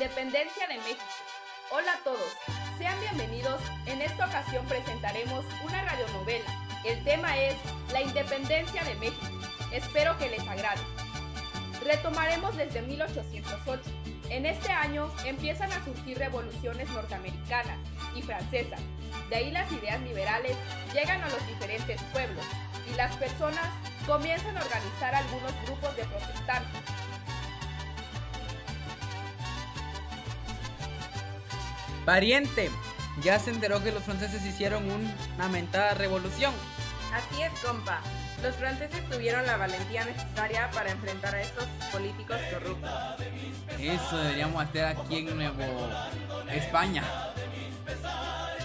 independencia 0.00 0.66
de 0.66 0.78
México. 0.78 1.04
Hola 1.70 1.92
a 1.92 1.98
todos, 1.98 2.32
sean 2.78 2.98
bienvenidos. 3.00 3.60
En 3.84 4.00
esta 4.00 4.24
ocasión 4.24 4.64
presentaremos 4.64 5.44
una 5.62 5.82
radionovela. 5.82 6.46
El 6.86 7.04
tema 7.04 7.36
es 7.36 7.54
La 7.92 8.00
independencia 8.00 8.82
de 8.82 8.94
México. 8.94 9.26
Espero 9.70 10.16
que 10.16 10.30
les 10.30 10.40
agrade. 10.48 10.80
Retomaremos 11.84 12.56
desde 12.56 12.80
1808. 12.80 13.82
En 14.30 14.46
este 14.46 14.72
año 14.72 15.12
empiezan 15.26 15.70
a 15.70 15.84
surgir 15.84 16.16
revoluciones 16.16 16.88
norteamericanas 16.88 17.76
y 18.16 18.22
francesas. 18.22 18.80
De 19.28 19.36
ahí 19.36 19.50
las 19.50 19.70
ideas 19.70 20.00
liberales 20.00 20.56
llegan 20.94 21.22
a 21.22 21.28
los 21.28 21.46
diferentes 21.46 22.00
pueblos 22.04 22.46
y 22.90 22.96
las 22.96 23.14
personas 23.16 23.68
comienzan 24.06 24.56
a 24.56 24.62
organizar 24.62 25.14
algunos 25.14 25.52
grupos 25.66 25.94
de 25.94 26.04
protestantes. 26.04 26.80
Pariente, 32.04 32.70
ya 33.22 33.38
se 33.38 33.50
enteró 33.50 33.82
que 33.82 33.92
los 33.92 34.02
franceses 34.02 34.44
hicieron 34.44 34.84
una 34.90 35.48
mentada 35.48 35.94
revolución. 35.94 36.54
Así 37.12 37.42
es, 37.42 37.50
compa. 37.60 38.00
Los 38.42 38.54
franceses 38.56 39.06
tuvieron 39.10 39.44
la 39.46 39.56
valentía 39.56 40.04
necesaria 40.04 40.70
para 40.70 40.90
enfrentar 40.90 41.34
a 41.34 41.42
estos 41.42 41.64
políticos 41.92 42.38
corruptos. 42.52 42.90
Eso 43.78 44.16
deberíamos 44.16 44.64
hacer 44.64 44.84
aquí 44.86 45.18
en 45.18 45.36
Nuevo 45.36 45.88
España. 46.50 47.04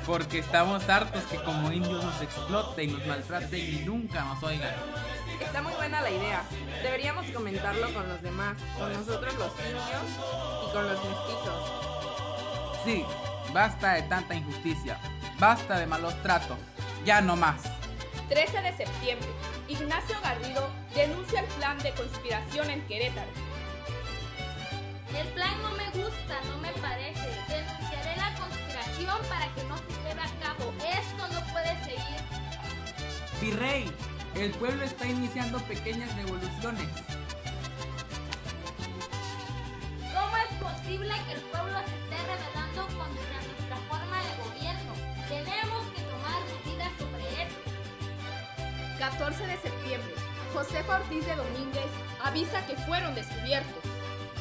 Porque 0.05 0.39
estamos 0.39 0.88
hartos 0.88 1.23
que 1.23 1.38
como 1.38 1.72
indios 1.72 2.03
nos 2.03 2.22
exploten, 2.22 2.94
nos 2.94 3.05
maltraten 3.08 3.59
y 3.59 3.80
nunca 3.86 4.23
nos 4.23 4.44
oigan. 4.44 4.73
Está 5.41 5.61
muy 5.61 5.73
buena 5.73 6.02
la 6.02 6.11
idea. 6.11 6.44
Deberíamos 6.83 7.25
comentarlo 7.31 7.91
con 7.94 8.08
los 8.08 8.22
demás, 8.22 8.55
con 8.77 8.94
nosotros 8.94 9.33
los 9.33 9.52
indios 9.59 10.70
y 10.70 10.72
con 10.72 10.88
los 10.88 11.03
mestizos. 11.03 11.75
Sí, 12.85 13.03
basta 13.52 13.94
de 13.94 14.03
tanta 14.03 14.35
injusticia, 14.35 15.00
basta 15.39 15.80
de 15.80 15.88
malos 15.88 16.14
tratos, 16.22 16.59
ya 17.03 17.19
no 17.19 17.36
más. 17.36 17.64
13 18.30 18.61
de 18.61 18.77
septiembre, 18.77 19.27
Ignacio 19.67 20.16
Garrido 20.22 20.69
denuncia 20.94 21.39
el 21.39 21.47
plan 21.47 21.80
de 21.80 21.92
conspiración 21.94 22.69
en 22.69 22.86
Querétaro. 22.86 23.31
El 25.17 25.27
plan 25.30 25.61
no 25.64 25.72
me 25.72 25.86
gusta, 26.00 26.39
no 26.47 26.58
me 26.59 26.69
parece. 26.73 27.27
Denunciaré 27.47 28.17
la 28.17 28.36
conspiración 28.36 29.17
para 29.30 29.47
que 29.55 29.64
no 29.64 29.77
se 29.77 30.08
lleve 30.08 30.22
a 30.22 30.30
cabo. 30.44 30.73
Esto 30.80 31.27
no 31.33 31.53
puede 31.53 31.73
seguir. 31.86 32.22
Virrey, 33.42 33.92
el 34.36 34.52
pueblo 34.52 34.83
está 34.83 35.08
iniciando 35.08 35.58
pequeñas 35.61 36.14
revoluciones. 36.16 36.88
¿Cómo 40.14 40.38
es 40.38 40.53
posible 40.61 41.14
que 41.27 41.33
el 41.33 41.42
pueblo 41.42 41.80
se 41.80 41.95
esté 41.95 42.17
rebelando 42.27 42.55
contra 42.84 43.40
nuestra 43.48 43.78
forma 43.88 44.18
de 44.22 44.31
gobierno? 44.44 44.94
Tenemos 45.30 45.86
que 45.95 46.02
tomar 46.02 46.42
medidas 46.66 46.92
sobre 47.00 47.44
esto. 47.44 47.72
14 49.00 49.48
de 49.48 49.58
septiembre, 49.58 50.14
Josefa 50.54 50.95
Ortiz 50.95 51.26
de 51.26 51.36
Domínguez 51.36 51.90
avisa 52.22 52.66
que 52.67 52.76
fueron 52.76 53.16
descubiertos. 53.16 53.84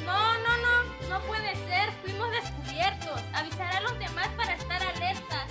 No, 0.05 0.35
no, 0.39 0.57
no, 0.59 1.09
no 1.09 1.21
puede 1.27 1.55
ser. 1.67 1.91
Fuimos 2.03 2.31
descubiertos. 2.31 3.21
Avisaré 3.33 3.79
a 3.79 3.81
los 3.83 3.99
demás 3.99 4.29
para 4.37 4.55
estar 4.55 4.83
alertas. 4.83 5.47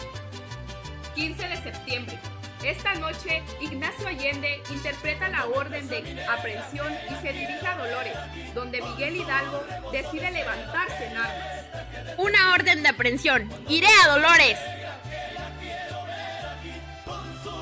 15 1.16 1.48
de 1.48 1.58
septiembre. 1.58 2.20
Esta 2.64 2.94
noche, 2.96 3.44
Ignacio 3.60 4.08
Allende 4.08 4.64
interpreta 4.70 5.28
la 5.28 5.46
orden 5.48 5.88
de 5.90 6.26
aprehensión 6.26 6.94
y 7.12 7.16
se 7.22 7.34
dirige 7.34 7.68
a 7.68 7.78
Dolores, 7.78 8.18
donde 8.56 8.82
Miguel 8.82 9.18
Hidalgo 9.18 9.62
decide 9.92 10.32
levantarse 10.32 11.08
en 11.08 11.18
armas. 11.18 11.83
Una 12.18 12.54
orden 12.54 12.84
de 12.84 12.90
aprehensión. 12.90 13.50
Iré 13.68 13.88
a 14.04 14.10
Dolores. 14.10 14.58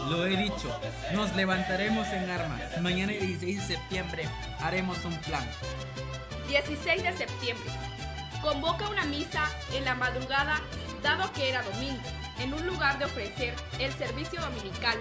Lo 0.09 0.25
he 0.25 0.35
dicho, 0.35 0.77
nos 1.13 1.33
levantaremos 1.35 2.05
en 2.09 2.29
armas. 2.29 2.61
Mañana 2.81 3.13
16 3.13 3.67
de 3.67 3.75
septiembre 3.75 4.27
haremos 4.59 5.03
un 5.05 5.15
plan. 5.19 5.47
16 6.49 7.03
de 7.03 7.13
septiembre. 7.13 7.69
Convoca 8.41 8.89
una 8.89 9.05
misa 9.05 9.49
en 9.73 9.85
la 9.85 9.95
madrugada, 9.95 10.59
dado 11.01 11.31
que 11.31 11.49
era 11.49 11.63
domingo, 11.63 12.01
en 12.39 12.53
un 12.53 12.65
lugar 12.67 12.99
de 12.99 13.05
ofrecer 13.05 13.53
el 13.79 13.93
servicio 13.93 14.41
dominical. 14.41 14.97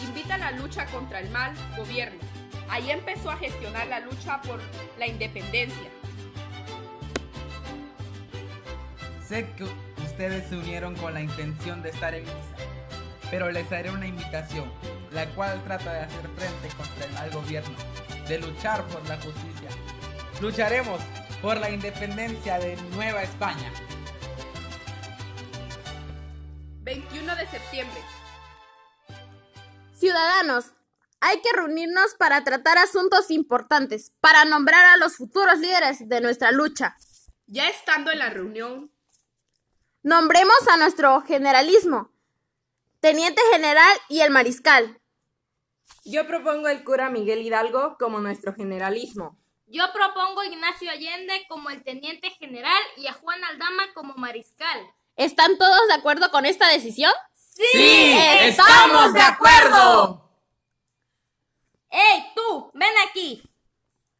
Invita 0.00 0.34
a 0.34 0.38
la 0.38 0.50
lucha 0.52 0.86
contra 0.86 1.18
el 1.18 1.30
mal 1.30 1.52
gobierno. 1.76 2.20
Ahí 2.68 2.90
empezó 2.90 3.30
a 3.30 3.36
gestionar 3.38 3.88
la 3.88 4.00
lucha 4.00 4.40
por 4.42 4.60
la 4.98 5.06
independencia. 5.06 5.90
Sé 9.32 9.50
que 9.56 9.64
ustedes 10.04 10.46
se 10.50 10.56
unieron 10.56 10.94
con 10.94 11.14
la 11.14 11.22
intención 11.22 11.80
de 11.80 11.88
estar 11.88 12.12
en 12.12 12.22
misa, 12.22 12.54
pero 13.30 13.50
les 13.50 13.72
haré 13.72 13.90
una 13.90 14.06
invitación, 14.06 14.70
la 15.10 15.26
cual 15.34 15.64
trata 15.64 15.90
de 15.90 16.00
hacer 16.00 16.28
frente 16.36 16.68
contra 16.76 17.06
el 17.06 17.12
mal 17.14 17.30
gobierno, 17.30 17.74
de 18.28 18.38
luchar 18.40 18.86
por 18.88 19.08
la 19.08 19.16
justicia. 19.16 19.70
Lucharemos 20.42 21.00
por 21.40 21.56
la 21.56 21.70
independencia 21.70 22.58
de 22.58 22.76
Nueva 22.94 23.22
España. 23.22 23.72
21 26.82 27.34
de 27.34 27.46
septiembre. 27.46 28.02
Ciudadanos, 29.94 30.72
hay 31.22 31.40
que 31.40 31.56
reunirnos 31.56 32.16
para 32.18 32.44
tratar 32.44 32.76
asuntos 32.76 33.30
importantes, 33.30 34.12
para 34.20 34.44
nombrar 34.44 34.84
a 34.84 34.98
los 34.98 35.16
futuros 35.16 35.58
líderes 35.58 36.06
de 36.06 36.20
nuestra 36.20 36.52
lucha. 36.52 36.98
Ya 37.46 37.70
estando 37.70 38.10
en 38.10 38.18
la 38.18 38.28
reunión, 38.28 38.91
Nombremos 40.02 40.56
a 40.68 40.76
nuestro 40.76 41.20
generalismo, 41.22 42.10
teniente 42.98 43.40
general 43.52 43.96
y 44.08 44.20
el 44.20 44.32
mariscal. 44.32 45.00
Yo 46.04 46.26
propongo 46.26 46.66
el 46.66 46.82
cura 46.82 47.08
Miguel 47.08 47.42
Hidalgo 47.42 47.96
como 48.00 48.18
nuestro 48.18 48.52
generalismo. 48.52 49.38
Yo 49.66 49.84
propongo 49.92 50.40
a 50.40 50.46
Ignacio 50.46 50.90
Allende 50.90 51.46
como 51.48 51.70
el 51.70 51.84
teniente 51.84 52.30
general 52.30 52.82
y 52.96 53.06
a 53.06 53.12
Juan 53.12 53.44
Aldama 53.44 53.94
como 53.94 54.14
mariscal. 54.14 54.80
¿Están 55.14 55.56
todos 55.56 55.86
de 55.86 55.94
acuerdo 55.94 56.32
con 56.32 56.46
esta 56.46 56.66
decisión? 56.68 57.12
¡Sí! 57.32 57.62
¡Estamos 58.40 59.12
de 59.12 59.20
acuerdo! 59.20 60.28
¡Ey, 61.90 62.24
tú! 62.34 62.72
¡Ven 62.74 62.92
aquí! 63.08 63.40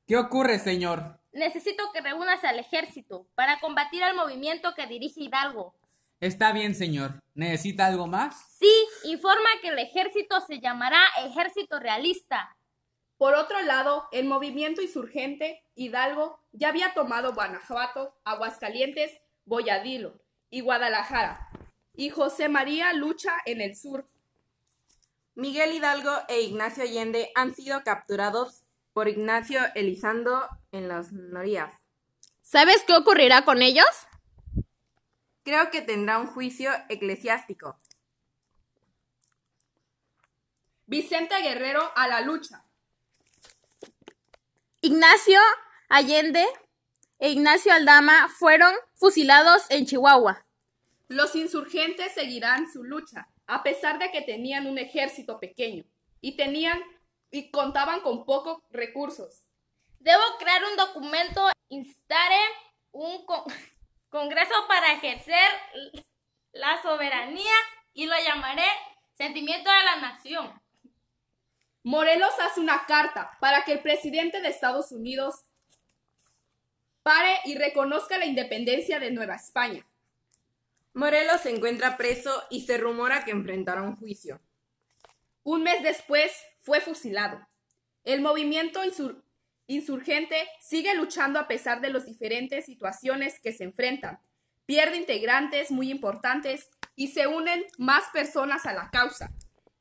¿Qué 0.06 0.16
ocurre, 0.16 0.60
señor? 0.60 1.19
Necesito 1.32 1.84
que 1.93 2.00
reúnas 2.00 2.44
al 2.44 2.59
ejército 2.59 3.26
para 3.34 3.59
combatir 3.60 4.03
al 4.03 4.15
movimiento 4.15 4.75
que 4.75 4.87
dirige 4.87 5.22
Hidalgo. 5.22 5.75
Está 6.20 6.53
bien, 6.53 6.75
señor. 6.75 7.20
¿Necesita 7.34 7.87
algo 7.87 8.06
más? 8.06 8.56
Sí, 8.59 8.72
informa 9.04 9.48
que 9.60 9.69
el 9.69 9.78
ejército 9.78 10.41
se 10.43 10.60
llamará 10.60 11.03
Ejército 11.25 11.81
Realista. 11.81 12.56
Por 13.16 13.34
otro 13.34 13.60
lado, 13.62 14.09
el 14.12 14.26
movimiento 14.26 14.82
insurgente 14.82 15.65
Hidalgo 15.75 16.38
ya 16.53 16.69
había 16.69 16.93
tomado 16.93 17.34
Guanajuato, 17.34 18.14
Aguascalientes, 18.25 19.12
Boyadilo 19.44 20.20
y 20.50 20.60
Guadalajara, 20.60 21.49
y 21.97 22.10
José 22.10 22.49
María 22.49 22.93
lucha 22.93 23.32
en 23.47 23.60
el 23.60 23.75
sur. 23.75 24.06
Miguel 25.34 25.72
Hidalgo 25.72 26.12
e 26.28 26.43
Ignacio 26.43 26.84
Allende 26.84 27.32
han 27.34 27.54
sido 27.54 27.82
capturados 27.84 28.62
por 28.92 29.08
Ignacio 29.08 29.60
Elizando 29.75 30.48
en 30.70 30.88
las 30.88 31.12
Norías. 31.12 31.72
¿Sabes 32.42 32.84
qué 32.86 32.94
ocurrirá 32.94 33.44
con 33.44 33.62
ellos? 33.62 33.86
Creo 35.44 35.70
que 35.70 35.82
tendrá 35.82 36.19
un 36.19 36.26
juicio 36.26 36.70
eclesiástico. 36.88 37.78
Vicente 40.86 41.34
Guerrero 41.42 41.91
a 41.97 42.06
la 42.06 42.20
lucha. 42.20 42.64
Ignacio 44.82 45.41
Allende 45.88 46.44
e 47.19 47.31
Ignacio 47.31 47.72
Aldama 47.72 48.28
fueron 48.28 48.75
fusilados 48.94 49.62
en 49.70 49.87
Chihuahua. 49.87 50.44
Los 51.08 51.34
insurgentes 51.37 52.12
seguirán 52.12 52.70
su 52.70 52.84
lucha, 52.84 53.28
a 53.46 53.62
pesar 53.62 53.99
de 53.99 54.11
que 54.11 54.22
tenían 54.22 54.67
un 54.67 54.78
ejército 54.78 55.38
pequeño 55.38 55.84
y 56.20 56.37
tenían 56.37 56.81
y 57.32 57.50
contaban 57.50 58.00
con 58.02 58.25
pocos 58.25 58.62
recursos. 58.70 59.43
Debo 59.99 60.23
crear 60.38 60.62
un 60.64 60.76
documento, 60.76 61.49
instare 61.70 62.37
un 62.93 63.25
con- 63.26 63.44
congreso 64.11 64.55
para 64.69 64.93
ejercer 64.93 65.50
la 66.52 66.81
soberanía 66.82 67.55
y 67.94 68.06
lo 68.06 68.14
llamaré 68.23 68.67
Sentimiento 69.14 69.70
de 69.70 69.84
la 69.84 69.96
Nación. 69.96 70.62
Morelos 71.82 72.32
hace 72.40 72.61
una 72.61 72.87
carta 72.87 73.37
para 73.40 73.64
que 73.64 73.73
el 73.73 73.81
presidente 73.81 74.40
de 74.40 74.49
Estados 74.49 74.93
Unidos 74.93 75.44
pare 77.02 77.40
y 77.44 77.56
reconozca 77.56 78.19
la 78.19 78.26
independencia 78.26 79.00
de 79.00 79.11
Nueva 79.11 79.34
España. 79.34 79.84
Morelos 80.94 81.40
se 81.40 81.50
encuentra 81.50 81.96
preso 81.96 82.44
y 82.50 82.67
se 82.67 82.76
rumora 82.79 83.25
que 83.25 83.31
enfrentará 83.32 83.82
un 83.82 83.96
juicio. 83.96 84.40
Un 85.44 85.62
mes 85.62 85.83
después 85.83 86.33
fue 86.61 86.81
fusilado. 86.81 87.47
El 88.05 88.21
movimiento 88.21 88.83
insur- 88.85 89.23
insurgente 89.67 90.37
sigue 90.61 90.94
luchando 90.94 91.39
a 91.39 91.49
pesar 91.49 91.81
de 91.81 91.91
las 91.91 92.06
diferentes 92.06 92.65
situaciones 92.67 93.41
que 93.41 93.53
se 93.53 93.65
enfrentan. 93.65 94.21
Pierde 94.67 94.97
integrantes 94.97 95.71
muy 95.71 95.91
importantes 95.91 96.71
y 96.94 97.09
se 97.09 97.27
unen 97.27 97.65
más 97.79 98.05
personas 98.12 98.67
a 98.67 98.73
la 98.73 98.91
causa. 98.91 99.33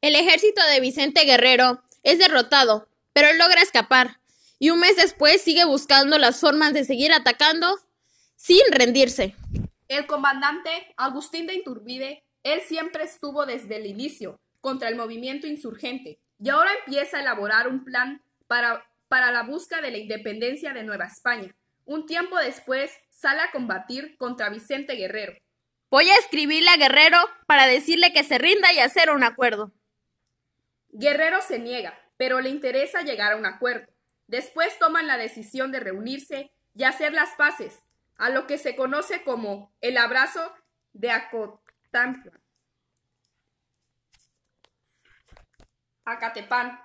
El 0.02 0.16
ejército 0.16 0.66
de 0.68 0.80
Vicente 0.80 1.26
Guerrero 1.26 1.84
es 2.02 2.18
derrotado, 2.18 2.88
pero 3.14 3.32
logra 3.34 3.62
escapar, 3.62 4.20
y 4.58 4.72
un 4.72 4.80
mes 4.80 4.96
después 4.96 5.42
sigue 5.42 5.66
buscando 5.66 6.18
las 6.18 6.40
formas 6.40 6.74
de 6.74 6.86
seguir 6.86 7.14
atacando 7.14 7.78
sin 8.36 8.62
rendirse. 8.72 9.36
El 9.88 10.08
comandante 10.08 10.94
Agustín 10.98 11.46
de 11.46 11.56
Iturbide, 11.56 12.24
él 12.44 12.62
siempre 12.62 13.04
estuvo 13.04 13.46
desde 13.46 13.76
el 13.76 13.86
inicio 13.86 14.40
contra 14.62 14.88
el 14.88 14.96
movimiento 14.96 15.48
insurgente 15.48 16.20
y 16.40 16.50
ahora 16.50 16.72
empieza 16.86 17.18
a 17.18 17.22
elaborar 17.22 17.68
un 17.68 17.84
plan 17.84 18.24
para, 18.48 18.86
para 19.08 19.32
la 19.32 19.44
búsqueda 19.44 19.82
de 19.82 19.92
la 19.92 19.98
independencia 19.98 20.74
de 20.74 20.84
Nueva 20.84 21.06
España. 21.06 21.56
Un 21.86 22.06
tiempo 22.06 22.38
después 22.38 22.92
sale 23.10 23.42
a 23.42 23.52
combatir 23.52 24.16
contra 24.18 24.50
Vicente 24.50 24.96
Guerrero. 24.96 25.34
Voy 25.90 26.10
a 26.10 26.16
escribirle 26.16 26.70
a 26.70 26.78
Guerrero 26.78 27.18
para 27.46 27.68
decirle 27.68 28.14
que 28.14 28.24
se 28.24 28.38
rinda 28.38 28.72
y 28.72 28.80
hacer 28.80 29.10
un 29.10 29.24
acuerdo. 29.24 29.74
Guerrero 30.90 31.42
se 31.42 31.60
niega, 31.60 32.00
pero 32.18 32.40
le 32.40 32.50
interesa 32.50 33.02
llegar 33.02 33.34
a 33.34 33.36
un 33.36 33.46
acuerdo. 33.46 33.92
Después 34.28 34.78
toman 34.80 35.08
la 35.08 35.18
decisión 35.18 35.72
de 35.72 35.82
reunirse 35.82 36.52
y 36.74 36.84
hacer 36.84 37.14
las 37.14 37.32
paces, 37.36 37.82
a 38.16 38.30
lo 38.30 38.48
que 38.48 38.58
se 38.58 38.76
conoce 38.76 39.24
como 39.24 39.74
el 39.82 39.98
abrazo 39.98 40.54
de 40.94 41.12
Acotantla. 41.12 42.41
Acatepán. 46.06 46.80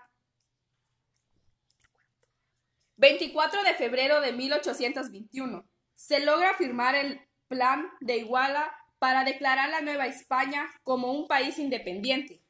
24 2.96 3.62
de 3.62 3.74
febrero 3.74 4.20
de 4.20 4.32
1821. 4.32 5.66
Se 5.94 6.24
logra 6.24 6.54
firmar 6.54 6.94
el 6.94 7.20
Plan 7.48 7.88
de 8.00 8.18
Iguala 8.18 8.72
para 8.98 9.24
declarar 9.24 9.68
la 9.70 9.80
Nueva 9.80 10.06
España 10.06 10.66
como 10.82 11.12
un 11.12 11.28
país 11.28 11.58
independiente. 11.58 12.42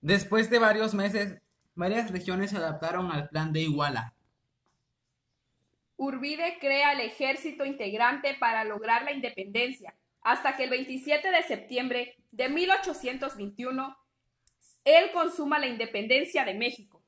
Después 0.00 0.48
de 0.48 0.58
varios 0.58 0.94
meses, 0.94 1.40
varias 1.74 2.10
regiones 2.10 2.50
se 2.50 2.56
adaptaron 2.56 3.10
al 3.12 3.28
Plan 3.28 3.52
de 3.52 3.60
Iguala. 3.60 4.14
Urbide 5.96 6.56
crea 6.58 6.92
el 6.92 7.00
ejército 7.00 7.66
integrante 7.66 8.34
para 8.34 8.64
lograr 8.64 9.04
la 9.04 9.12
independencia, 9.12 9.94
hasta 10.22 10.56
que 10.56 10.64
el 10.64 10.70
27 10.70 11.30
de 11.30 11.42
septiembre 11.42 12.16
de 12.30 12.48
1821 12.48 13.96
él 14.84 15.10
consuma 15.12 15.58
la 15.58 15.68
independencia 15.68 16.44
de 16.44 16.54
México. 16.54 16.99